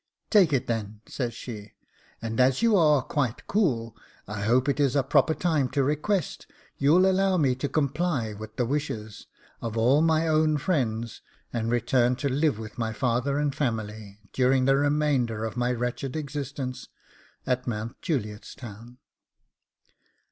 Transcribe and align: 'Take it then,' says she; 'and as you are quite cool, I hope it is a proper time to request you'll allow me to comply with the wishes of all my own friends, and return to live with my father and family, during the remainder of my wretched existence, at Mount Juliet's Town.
'Take 0.31 0.51
it 0.51 0.65
then,' 0.65 0.99
says 1.05 1.31
she; 1.31 1.75
'and 2.23 2.39
as 2.39 2.63
you 2.63 2.75
are 2.75 3.03
quite 3.03 3.45
cool, 3.45 3.95
I 4.27 4.41
hope 4.41 4.67
it 4.67 4.79
is 4.79 4.95
a 4.95 5.03
proper 5.03 5.35
time 5.35 5.69
to 5.77 5.83
request 5.83 6.47
you'll 6.79 7.05
allow 7.05 7.37
me 7.37 7.53
to 7.57 7.69
comply 7.69 8.33
with 8.33 8.55
the 8.55 8.65
wishes 8.65 9.27
of 9.61 9.77
all 9.77 10.01
my 10.01 10.27
own 10.27 10.57
friends, 10.57 11.21
and 11.53 11.69
return 11.69 12.15
to 12.15 12.29
live 12.29 12.57
with 12.57 12.79
my 12.79 12.93
father 12.93 13.37
and 13.37 13.53
family, 13.53 14.17
during 14.33 14.65
the 14.65 14.75
remainder 14.75 15.45
of 15.45 15.55
my 15.55 15.71
wretched 15.71 16.15
existence, 16.15 16.87
at 17.45 17.67
Mount 17.67 18.01
Juliet's 18.01 18.55
Town. 18.55 18.97